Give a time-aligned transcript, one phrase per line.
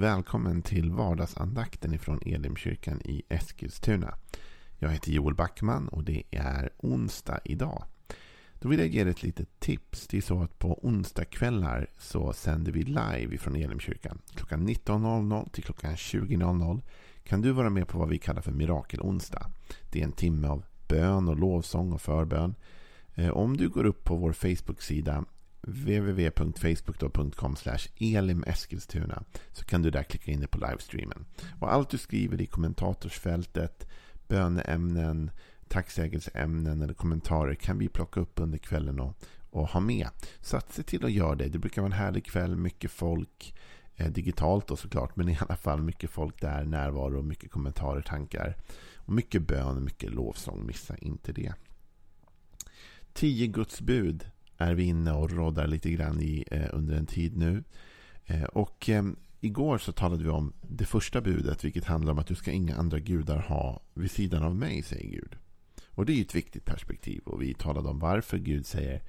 [0.00, 4.14] Välkommen till vardagsandakten ifrån Elimkyrkan i Eskilstuna.
[4.78, 7.84] Jag heter Joel Backman och det är onsdag idag.
[8.60, 10.06] Då vill jag ge dig ett litet tips.
[10.06, 14.18] Det är så att på onsdagskvällar så sänder vi live ifrån Elimkyrkan.
[14.34, 16.80] Klockan 19.00 till klockan 20.00
[17.24, 19.50] kan du vara med på vad vi kallar för mirakelonsdag.
[19.90, 22.54] Det är en timme av bön och lovsång och förbön.
[23.14, 25.24] Eh, om du går upp på vår Facebook-sida
[25.62, 27.56] www.facebook.com
[27.98, 29.22] elimeskilstuna
[29.52, 31.24] så kan du där klicka in dig på livestreamen.
[31.60, 33.88] Och allt du skriver i kommentatorsfältet,
[34.28, 35.30] böneämnen,
[35.68, 39.16] tacksägelseämnen eller kommentarer kan vi plocka upp under kvällen och,
[39.50, 40.08] och ha med.
[40.40, 41.48] Så att se till att göra det.
[41.48, 43.54] Det brukar vara en härlig kväll, mycket folk.
[43.96, 48.56] Eh, digitalt då såklart, men i alla fall mycket folk där, närvaro, mycket kommentarer, tankar.
[48.96, 50.66] Och mycket bön mycket lovsång.
[50.66, 51.54] Missa inte det.
[53.12, 57.36] Tio Guds bud är vi inne och råddar lite grann i eh, under en tid
[57.36, 57.64] nu.
[58.26, 59.04] Eh, och eh,
[59.40, 62.76] igår så talade vi om det första budet, vilket handlar om att du ska inga
[62.76, 65.36] andra gudar ha vid sidan av mig, säger Gud.
[65.90, 67.22] Och det är ju ett viktigt perspektiv.
[67.24, 69.02] Och vi talade om varför Gud säger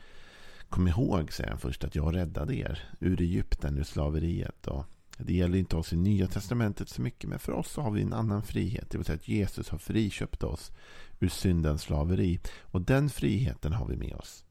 [0.69, 4.67] Kom ihåg, säger han först, att jag räddade er ur Egypten, ur slaveriet.
[4.67, 4.85] Och
[5.17, 8.01] det gäller inte oss i Nya Testamentet så mycket, men för oss så har vi
[8.01, 8.89] en annan frihet.
[8.89, 10.71] Det vill säga att Jesus har friköpt oss
[11.19, 12.39] ur syndens slaveri.
[12.61, 14.43] Och den friheten har vi med oss.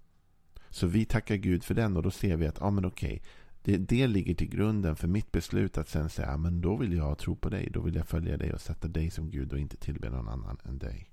[0.70, 3.22] Så vi tackar Gud för den och då ser vi att ah, men okej,
[3.62, 6.92] det, det ligger till grunden för mitt beslut att sen säga ah, men då vill
[6.92, 7.70] jag tro på dig.
[7.70, 10.58] Då vill jag följa dig och sätta dig som Gud och inte tillbe någon annan
[10.64, 11.10] än dig.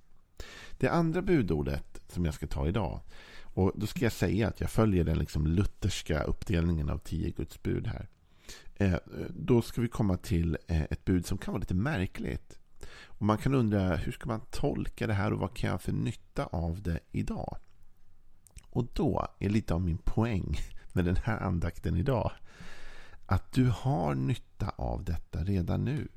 [0.78, 3.02] Det andra budordet som jag ska ta idag.
[3.44, 7.64] Och Då ska jag säga att jag följer den liksom lutherska uppdelningen av tio Guds
[7.64, 8.08] bud här.
[8.76, 8.96] Eh,
[9.30, 12.60] då ska vi komma till eh, ett bud som kan vara lite märkligt.
[13.04, 15.92] Och Man kan undra hur ska man tolka det här och vad kan jag för
[15.92, 17.58] nytta av det idag?
[18.76, 20.58] Och då är lite av min poäng
[20.94, 22.32] med den här andakten idag.
[23.26, 26.08] Att du har nytta av detta redan nu.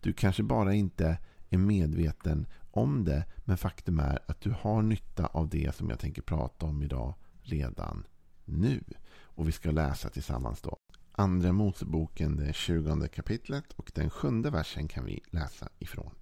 [0.00, 3.24] Du kanske bara inte är medveten om det.
[3.44, 7.14] Men faktum är att du har nytta av det som jag tänker prata om idag
[7.42, 8.06] redan
[8.44, 8.84] nu.
[9.20, 10.76] Och vi ska läsa tillsammans då.
[11.12, 16.14] Andra Moseboken, det 20 kapitlet och den sjunde versen kan vi läsa ifrån.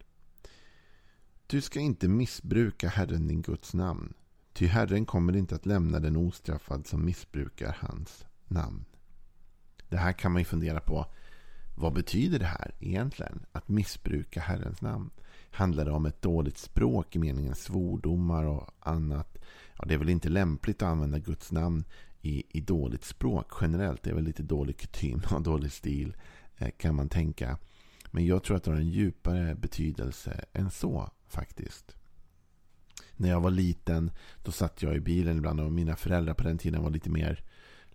[1.46, 4.14] Du ska inte missbruka Herren din Guds namn.
[4.56, 8.84] Ty Herren kommer inte att lämna den ostraffad som missbrukar hans namn.
[9.88, 11.06] Det här kan man ju fundera på.
[11.74, 13.46] Vad betyder det här egentligen?
[13.52, 15.10] Att missbruka Herrens namn.
[15.50, 19.38] Handlar det om ett dåligt språk i meningen svordomar och annat?
[19.78, 21.84] Ja, det är väl inte lämpligt att använda Guds namn
[22.22, 24.02] i, i dåligt språk generellt.
[24.02, 26.16] Det är väl lite dålig kutym och dålig stil
[26.56, 27.58] eh, kan man tänka.
[28.10, 31.96] Men jag tror att det har en djupare betydelse än så faktiskt.
[33.16, 34.10] När jag var liten
[34.42, 37.42] då satt jag i bilen ibland och mina föräldrar på den tiden var lite mer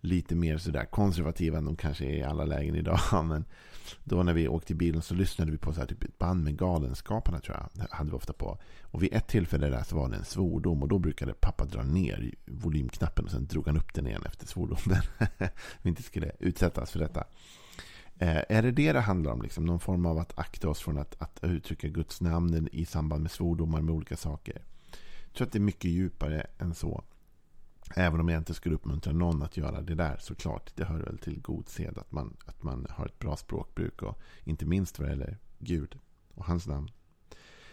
[0.02, 2.98] lite mer sådär konservativa än de kanske är i alla lägen idag.
[3.24, 3.44] Men
[4.04, 6.44] då när vi åkte i bilen så lyssnade vi på så här typ ett band
[6.44, 7.68] med Galenskaparna tror jag.
[7.72, 8.58] Det hade vi ofta på.
[8.82, 11.82] Och vid ett tillfälle där så var det en svordom och då brukade pappa dra
[11.82, 15.02] ner volymknappen och sen drog han upp den igen efter svordomen.
[15.82, 17.24] vi inte skulle utsättas för detta.
[18.18, 19.42] Eh, är det det det handlar om?
[19.42, 19.64] Liksom?
[19.64, 23.30] Någon form av att akta oss från att, att uttrycka Guds namn i samband med
[23.30, 24.62] svordomar med olika saker.
[25.32, 27.04] Jag tror att det är mycket djupare än så.
[27.96, 30.76] Även om jag inte skulle uppmuntra någon att göra det där såklart.
[30.76, 34.02] Det hör väl till god sed att man, att man har ett bra språkbruk.
[34.02, 35.98] Och inte minst vad det gäller Gud
[36.34, 36.90] och hans namn.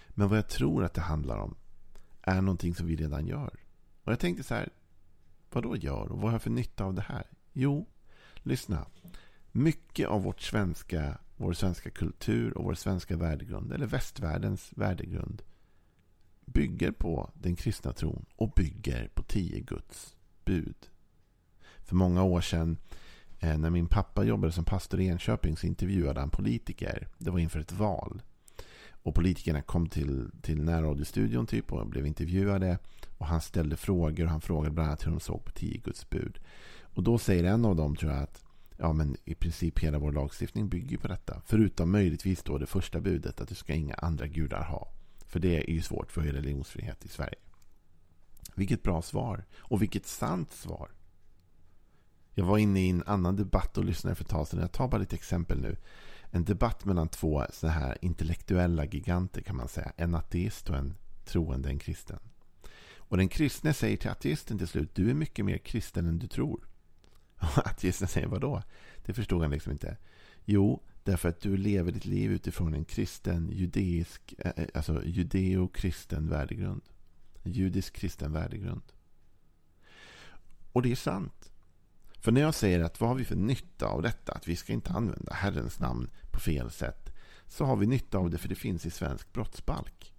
[0.10, 1.56] Men vad jag tror att det handlar om
[2.22, 3.60] är någonting som vi redan gör.
[4.04, 4.70] Och jag tänkte så här.
[5.52, 7.28] Vad då gör och vad har jag för nytta av det här?
[7.54, 7.88] Jo,
[8.36, 8.86] lyssna.
[9.52, 15.42] Mycket av vårt svenska, vår svenska kultur och vår svenska värdegrund, eller västvärldens värdegrund,
[16.54, 20.16] bygger på den kristna tron och bygger på tio Guds
[20.46, 20.90] bud.
[21.84, 22.78] För många år sedan
[23.40, 27.08] eh, när min pappa jobbade som pastor i Enköping så intervjuade han politiker.
[27.18, 28.22] Det var inför ett val.
[29.04, 32.78] Och politikerna kom till, till närradiostudion typ och blev intervjuade.
[33.18, 36.10] Och han ställde frågor och han frågade bland annat hur de såg på tio Guds
[36.10, 36.40] bud.
[36.82, 38.44] Och då säger en av dem tror jag att
[38.78, 41.42] ja, men i princip hela vår lagstiftning bygger på detta.
[41.46, 44.88] Förutom möjligtvis då det första budet att du ska inga andra gudar ha.
[45.30, 47.36] För det är ju svårt för religionsfrihet i Sverige.
[48.56, 49.46] Vilket bra svar.
[49.58, 50.92] Och vilket sant svar.
[52.34, 54.60] Jag var inne i en annan debatt och lyssnade för ett tag sedan.
[54.60, 55.78] Jag tar bara lite exempel nu.
[56.32, 59.92] En debatt mellan två så här intellektuella giganter kan man säga.
[59.98, 60.96] En ateist och en
[61.26, 62.20] troende, en kristen.
[62.96, 64.96] Och den kristne säger till ateisten till slut.
[64.96, 66.68] Du är mycket mer kristen än du tror.
[67.40, 68.64] Och ateisten säger vadå?
[69.06, 69.98] Det förstod han liksom inte.
[70.46, 76.30] Jo, Därför att du lever ditt liv utifrån en kristen, judeisk, eh, eh, alltså judeo-kristen
[76.30, 76.82] värdegrund.
[77.44, 78.82] En judisk kristen värdegrund.
[80.72, 81.52] Och det är sant.
[82.20, 84.32] För när jag säger att vad har vi för nytta av detta?
[84.32, 87.10] Att vi ska inte använda Herrens namn på fel sätt.
[87.48, 90.14] Så har vi nytta av det för det finns i svensk brottsbalk.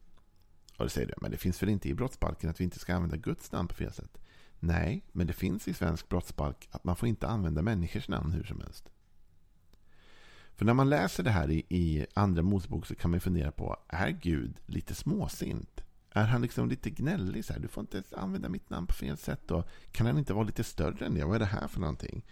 [0.77, 2.95] Och det säger du, men det finns väl inte i brottsbalken att vi inte ska
[2.95, 4.19] använda Guds namn på fel sätt?
[4.59, 8.45] Nej, men det finns i svensk brottsbalk att man får inte använda människors namn hur
[8.45, 8.91] som helst.
[10.61, 13.77] För när man läser det här i, i Andra Mosebok så kan man fundera på,
[13.89, 15.81] är Gud lite småsint?
[16.11, 17.45] Är han liksom lite gnällig?
[17.45, 19.51] Så här, du får inte använda mitt namn på fel sätt.
[19.51, 21.25] Och kan han inte vara lite större än det?
[21.25, 22.25] Vad är det här för någonting?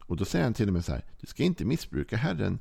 [0.00, 2.58] Och då säger han till och med så här, du ska inte missbruka Herren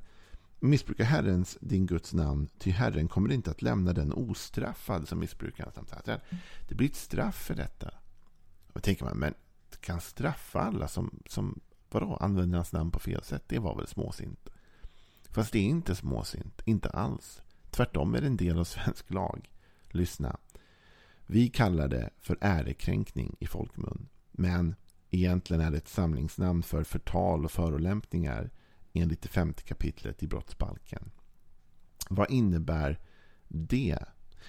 [0.60, 5.72] missbruka Herrens, din Guds namn, ty Herren kommer inte att lämna den ostraffad som missbrukar
[5.76, 6.20] hans namn.
[6.68, 7.94] Det blir ett straff för detta.
[8.74, 9.34] Och tänker man, men
[9.80, 11.60] kan straffa alla som, som
[11.90, 13.44] vadå, använder hans namn på fel sätt?
[13.48, 14.50] Det var väl småsint?
[15.30, 17.42] Fast det är inte småsint, inte alls.
[17.72, 19.52] Tvärtom är det en del av svensk lag.
[19.90, 20.38] Lyssna.
[21.26, 24.08] Vi kallar det för ärekränkning i folkmun.
[24.32, 24.76] Men
[25.10, 28.50] egentligen är det ett samlingsnamn för förtal och förolämpningar
[28.94, 31.12] enligt det femte kapitlet i brottsbalken.
[32.10, 33.00] Vad innebär
[33.48, 34.00] det?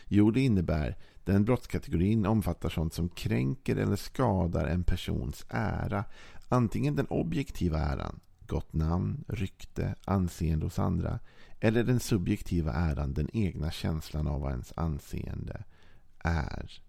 [0.04, 6.04] Jo, det innebär den brottskategorin omfattar sånt som kränker eller skadar en persons ära.
[6.48, 11.18] Antingen den objektiva äran, gott namn, rykte, anseende hos andra.
[11.60, 15.64] Eller den subjektiva äran, den egna känslan av vad ens anseende
[16.18, 16.82] är.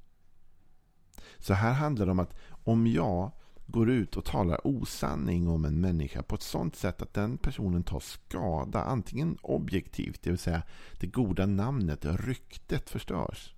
[1.40, 3.32] Så här handlar det om att om jag
[3.68, 7.84] går ut och talar osanning om en människa på ett sådant sätt att den personen
[7.84, 10.62] tar skada, antingen objektivt, det vill säga
[11.00, 13.54] det goda namnet, ryktet förstörs.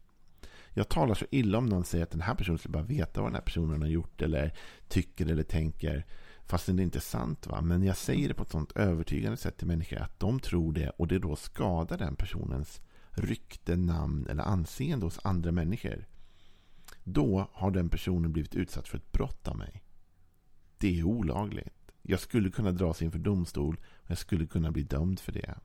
[0.74, 3.30] Jag talar så illa om någon säger att den här personen skulle bara veta vad
[3.30, 4.54] den här personen har gjort eller
[4.88, 6.06] tycker eller tänker.
[6.52, 7.48] Fastän det inte är sant.
[7.48, 7.62] Va?
[7.62, 10.90] Men jag säger det på ett sådant övertygande sätt till människor att de tror det
[10.90, 16.08] och det då skadar den personens rykte, namn eller anseende hos andra människor.
[17.04, 19.84] Då har den personen blivit utsatt för ett brott av mig.
[20.78, 21.92] Det är olagligt.
[22.02, 25.56] Jag skulle kunna dras inför domstol och jag skulle kunna bli dömd för det.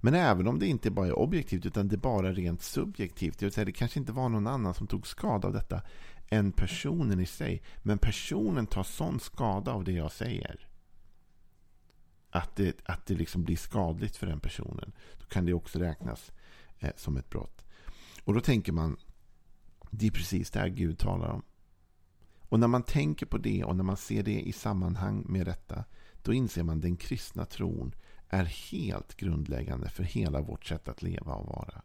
[0.00, 3.38] Men även om det inte bara är objektivt utan det är bara rent subjektivt.
[3.38, 5.82] Det vill säga det kanske inte var någon annan som tog skada av detta
[6.28, 7.62] än personen i sig.
[7.82, 10.68] Men personen tar sån skada av det jag säger.
[12.30, 14.92] Att det, att det liksom blir skadligt för den personen.
[15.20, 16.32] Då kan det också räknas
[16.78, 17.64] eh, som ett brott.
[18.24, 18.96] Och då tänker man,
[19.90, 21.42] det är precis det här Gud talar om.
[22.48, 25.84] Och när man tänker på det och när man ser det i sammanhang med detta,
[26.22, 27.94] då inser man den kristna tron
[28.28, 31.82] är helt grundläggande för hela vårt sätt att leva och vara.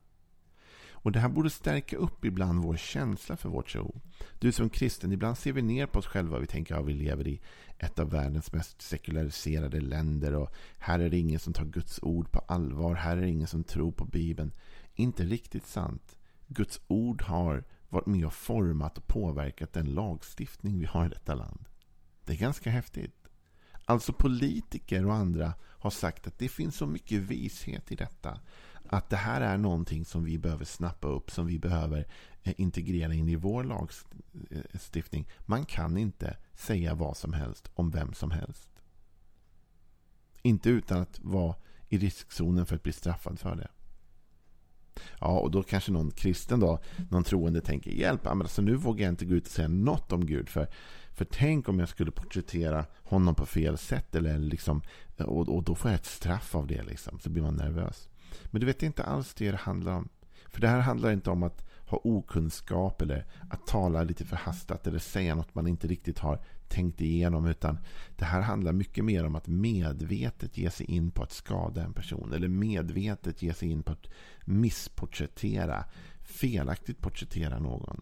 [1.04, 4.02] Och Det här borde stärka upp ibland vår känsla för vår tro.
[4.40, 6.40] Du som kristen, ibland ser vi ner på oss själva.
[6.40, 7.42] Vi tänker att vi lever i
[7.80, 12.32] ett av världens mest sekulariserade länder och här är det ingen som tar Guds ord
[12.32, 12.96] på allvar.
[12.96, 14.52] Här är det ingen som tror på Bibeln.
[14.96, 16.18] Inte riktigt sant.
[16.48, 21.36] Guds ord har varit med och format och påverkat den lagstiftning vi har i detta
[21.36, 21.66] land.
[22.26, 23.21] Det är ganska häftigt.
[23.86, 28.40] Alltså politiker och andra har sagt att det finns så mycket vishet i detta.
[28.90, 32.08] Att det här är någonting som vi behöver snappa upp, som vi behöver
[32.44, 35.28] eh, integrera in i vår lagstiftning.
[35.40, 38.70] Man kan inte säga vad som helst om vem som helst.
[40.42, 41.56] Inte utan att vara
[41.90, 43.68] i riskzonen för att bli straffad för det.
[45.20, 46.80] Ja, och då kanske någon kristen då,
[47.10, 50.12] någon troende tänker hjälp, men alltså nu vågar jag inte gå ut och säga något
[50.12, 50.50] om Gud.
[50.50, 50.68] För,
[51.14, 54.82] för tänk om jag skulle porträttera honom på fel sätt eller liksom,
[55.18, 56.84] och, och då får jag ett straff av det.
[56.84, 58.10] Liksom, så blir man nervös.
[58.46, 60.10] Men du vet, inte alls det det handlar om.
[60.50, 65.00] För det här handlar inte om att ha okunskap eller att tala lite förhastat eller
[65.00, 67.48] säga något man inte riktigt har tänkt igenom.
[67.48, 67.78] Utan
[68.18, 71.94] det här handlar mycket mer om att medvetet ge sig in på att skada en
[71.94, 72.34] person.
[72.34, 74.08] Eller medvetet ge sig in på att
[74.46, 75.86] missporträttera,
[76.22, 78.02] felaktigt porträttera någon.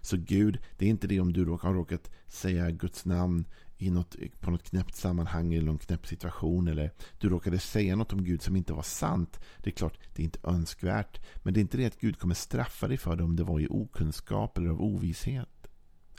[0.00, 3.44] Så Gud, det är inte det om du har råkat säga Guds namn
[3.78, 6.68] i något, på något knäppt sammanhang eller någon knäpp situation.
[6.68, 9.40] Eller du råkade säga något om Gud som inte var sant.
[9.58, 11.20] Det är klart, det är inte önskvärt.
[11.42, 13.60] Men det är inte det att Gud kommer straffa dig för det om det var
[13.60, 15.66] i okunskap eller av ovisshet.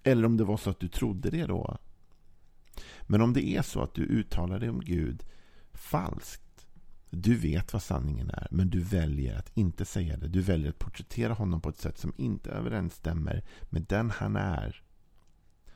[0.03, 1.77] Eller om det var så att du trodde det då.
[3.01, 5.23] Men om det är så att du uttalar dig om Gud
[5.73, 6.50] falskt.
[7.13, 10.27] Du vet vad sanningen är, men du väljer att inte säga det.
[10.27, 14.83] Du väljer att porträttera honom på ett sätt som inte överensstämmer med den han är.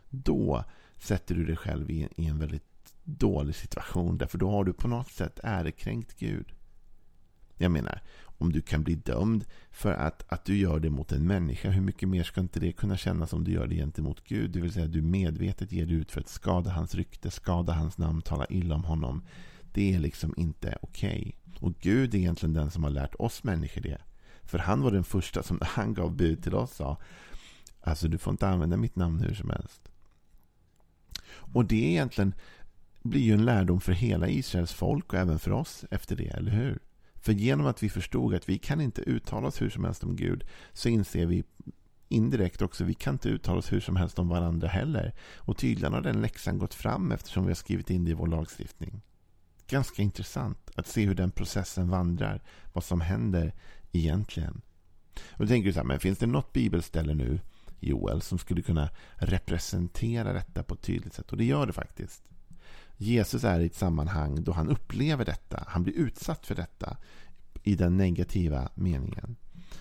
[0.10, 0.64] Då
[0.98, 4.18] sätter du dig själv i, en väldigt dålig situation.
[4.18, 6.54] Därför då har du på något sätt ärekränkt Gud.
[7.58, 8.02] Jag menar,
[8.38, 11.82] om du kan bli dömd för att, att du gör det mot en människa, hur
[11.82, 14.52] mycket mer ska inte det kunna kännas om du gör det gentemot Gud?
[14.52, 17.98] Det vill säga, du medvetet ger dig ut för att skada hans rykte, skada hans
[17.98, 19.24] namn, tala illa om honom.
[19.76, 21.36] Det är liksom inte okej.
[21.46, 21.60] Okay.
[21.60, 24.02] Och Gud är egentligen den som har lärt oss människor det.
[24.44, 26.98] För han var den första som han gav bud till oss sa
[27.82, 29.92] Alltså du får inte använda mitt namn hur som helst.
[31.28, 32.34] Och det egentligen
[33.04, 36.52] blir ju en lärdom för hela Israels folk och även för oss efter det, eller
[36.52, 36.80] hur?
[37.16, 40.16] För genom att vi förstod att vi kan inte uttala oss hur som helst om
[40.16, 41.44] Gud så inser vi
[42.10, 45.14] indirekt också vi kan inte uttala oss hur som helst om varandra heller.
[45.36, 48.28] Och tydligen har den läxan gått fram eftersom vi har skrivit in det i vår
[48.28, 49.02] lagstiftning.
[49.68, 52.44] Ganska intressant att se hur den processen vandrar.
[52.74, 53.54] Vad som händer
[53.92, 54.62] egentligen.
[55.30, 57.40] Och då tänker du så här, men finns det något bibelställe nu
[57.80, 61.32] Joel som skulle kunna representera detta på ett tydligt sätt?
[61.32, 62.24] Och det gör det faktiskt.
[62.98, 65.64] Jesus är i ett sammanhang då han upplever detta.
[65.68, 66.98] Han blir utsatt för detta
[67.64, 69.36] i den negativa meningen.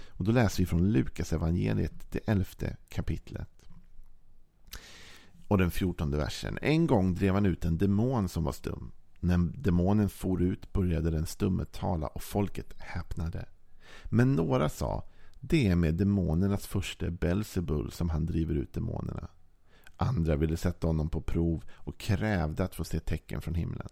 [0.09, 3.49] Och Då läser vi från Lukas evangeliet det elfte kapitlet.
[5.49, 6.59] Och den fjortonde versen.
[6.63, 8.93] En gång drev han ut en demon som var stum.
[9.25, 13.49] När demonen for ut började den stumme tala och folket häpnade.
[14.05, 15.05] Men några sa,
[15.41, 19.29] det är med demonernas första Belzebul som han driver ut demonerna.
[19.97, 23.89] Andra ville sätta honom på prov och krävde att få se tecken från himlen.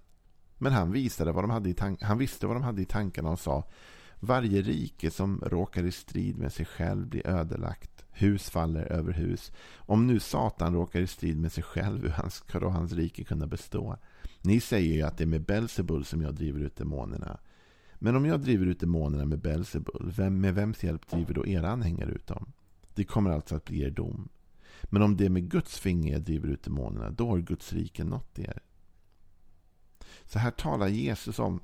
[0.59, 3.41] Men han, visade vad de hade i han visste vad de hade i tankarna och
[3.41, 3.65] sa
[4.21, 8.05] Varje rike som råkar i strid med sig själv blir ödelagt.
[8.11, 9.53] Hus faller över hus.
[9.77, 13.47] Om nu Satan råkar i strid med sig själv, hur ska då hans rike kunna
[13.47, 13.97] bestå?
[14.43, 17.41] Ni säger ju att det är med Belzebul som jag driver ut demonerna.
[17.95, 21.71] Men om jag driver ut demonerna med Belzebul, vem, med vems hjälp driver då era
[21.71, 22.53] anhängare ut dem?
[22.95, 24.29] Det kommer alltså att bli er dom.
[24.85, 28.05] Men om det är med Guds finger jag driver ut demonerna, då har Guds rike
[28.05, 28.63] nått er.
[30.25, 31.61] Så här talar Jesus om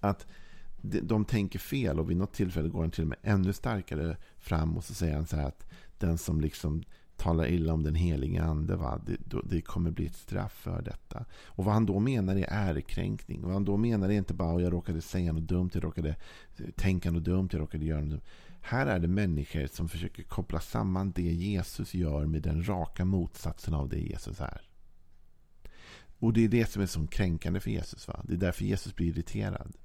[0.00, 0.26] att
[0.82, 4.76] de tänker fel och vid något tillfälle går han till och med ännu starkare fram
[4.76, 6.82] och så säger han så här att den som liksom
[7.20, 9.00] talar illa om den heliga ande, va?
[9.06, 11.24] Det, det kommer bli ett straff för detta.
[11.44, 13.42] Och vad han då menar är ärekränkning.
[13.42, 16.08] Vad han då menar är inte bara att jag råkade säga något dumt, jag råkade
[16.56, 18.22] eh, tänka något dumt, jag råkade göra något dumt.
[18.60, 23.74] Här är det människor som försöker koppla samman det Jesus gör med den raka motsatsen
[23.74, 24.60] av det Jesus är.
[26.18, 28.08] Och det är det som är så kränkande för Jesus.
[28.08, 28.20] Va?
[28.24, 29.76] Det är därför Jesus blir irriterad.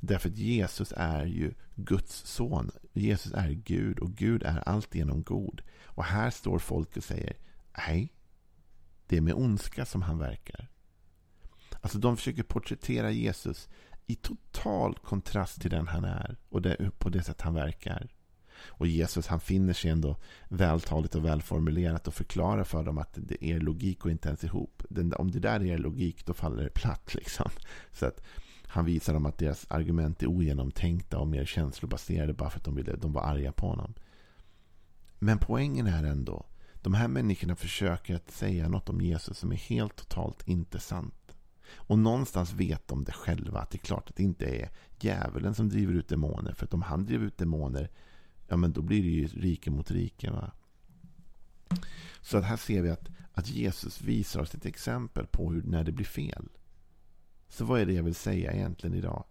[0.00, 2.70] Därför att Jesus är ju Guds son.
[2.92, 5.62] Jesus är Gud och Gud är alltigenom god.
[5.84, 7.36] Och här står folk och säger
[7.76, 8.12] nej,
[9.06, 10.68] det är med ondska som han verkar.
[11.80, 13.68] Alltså de försöker porträttera Jesus
[14.06, 18.08] i total kontrast till den han är och det, på det sätt han verkar.
[18.66, 20.16] Och Jesus han finner sig ändå
[20.48, 24.82] vältaligt och välformulerat och förklarar för dem att det, er logik går inte ens ihop.
[24.90, 27.14] Den, om det där är er logik, då faller det platt.
[27.14, 27.50] Liksom.
[27.92, 28.20] Så att
[28.72, 32.74] han visar dem att deras argument är ogenomtänkta och mer känslobaserade bara för att de,
[32.74, 33.94] ville, de var arga på honom.
[35.18, 39.56] Men poängen är ändå, de här människorna försöker att säga något om Jesus som är
[39.56, 41.36] helt totalt inte sant.
[41.74, 45.54] Och någonstans vet de det själva, att det är klart att det inte är djävulen
[45.54, 46.52] som driver ut demoner.
[46.52, 47.90] För att om han driver ut demoner,
[48.48, 50.30] ja men då blir det ju rike mot rike.
[50.30, 50.50] Va?
[52.20, 55.84] Så att här ser vi att, att Jesus visar oss ett exempel på hur, när
[55.84, 56.48] det blir fel.
[57.50, 59.24] Så vad är det jag vill säga egentligen idag?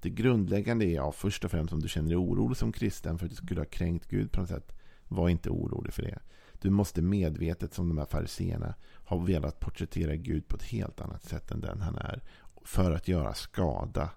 [0.00, 3.26] Det grundläggande är, ja, först och främst om du känner dig orolig som kristen för
[3.26, 4.72] att du skulle ha kränkt Gud på något sätt.
[5.08, 6.18] Var inte orolig för det.
[6.60, 11.24] Du måste medvetet, som de här fariseerna, ha velat porträttera Gud på ett helt annat
[11.24, 12.22] sätt än den han är.
[12.62, 14.10] För att göra skada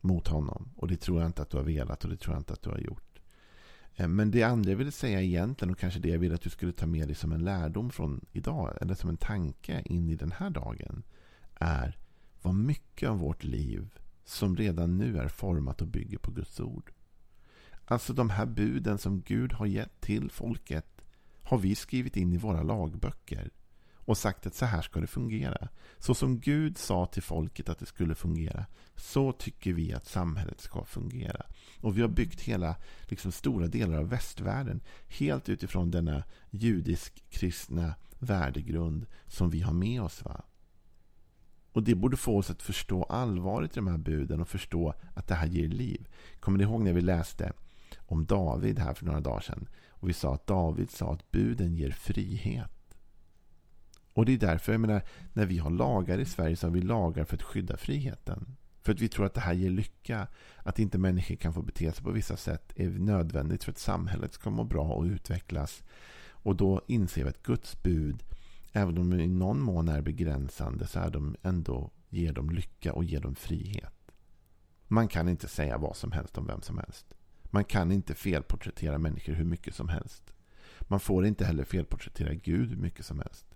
[0.00, 0.70] mot honom.
[0.76, 2.62] Och det tror jag inte att du har velat och det tror jag inte att
[2.62, 3.20] du har gjort.
[3.94, 6.50] Eh, men det andra jag ville säga egentligen och kanske det jag vill att du
[6.50, 8.78] skulle ta med dig som en lärdom från idag.
[8.80, 11.02] Eller som en tanke in i den här dagen.
[11.54, 11.98] Är
[12.42, 13.88] vad mycket av vårt liv
[14.24, 16.92] som redan nu är format och bygger på Guds ord.
[17.84, 21.02] Alltså de här buden som Gud har gett till folket
[21.42, 23.50] har vi skrivit in i våra lagböcker
[24.04, 25.68] och sagt att så här ska det fungera.
[25.98, 30.60] Så som Gud sa till folket att det skulle fungera, så tycker vi att samhället
[30.60, 31.46] ska fungera.
[31.80, 39.06] Och vi har byggt hela, liksom stora delar av västvärlden helt utifrån denna judisk-kristna värdegrund
[39.26, 40.24] som vi har med oss.
[40.24, 40.44] Va?
[41.72, 45.26] Och det borde få oss att förstå allvaret i de här buden och förstå att
[45.26, 46.08] det här ger liv.
[46.40, 47.52] Kommer ni ihåg när vi läste
[47.96, 49.68] om David här för några dagar sedan?
[49.90, 52.82] Och vi sa att David sa att buden ger frihet.
[54.12, 55.02] Och det är därför, jag menar,
[55.32, 58.56] när vi har lagar i Sverige så har vi lagar för att skydda friheten.
[58.82, 60.26] För att vi tror att det här ger lycka.
[60.56, 64.34] Att inte människor kan få bete sig på vissa sätt är nödvändigt för att samhället
[64.34, 65.82] ska må bra och utvecklas.
[66.30, 68.22] Och då inser vi att Guds bud,
[68.72, 72.92] även om de i någon mån är begränsande, så är de ändå, ger de lycka
[72.92, 74.12] och ger dem frihet.
[74.88, 77.14] Man kan inte säga vad som helst om vem som helst.
[77.42, 80.32] Man kan inte felporträttera människor hur mycket som helst.
[80.80, 83.46] Man får inte heller felporträttera Gud hur mycket som helst.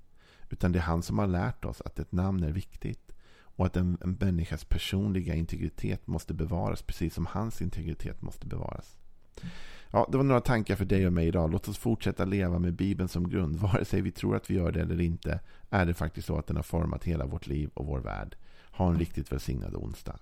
[0.51, 3.13] Utan det är han som har lärt oss att ett namn är viktigt.
[3.57, 8.97] Och att en, en människas personliga integritet måste bevaras precis som hans integritet måste bevaras.
[9.97, 11.51] Ja, det var några tankar för dig och mig idag.
[11.51, 13.57] Låt oss fortsätta leva med Bibeln som grund.
[13.57, 16.47] Vare sig vi tror att vi gör det eller inte är det faktiskt så att
[16.47, 18.37] den har format hela vårt liv och vår värld.
[18.71, 20.19] Ha en riktigt välsignad onsdag.